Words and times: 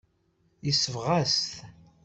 Yesbeɣ-as-t. 0.65 1.47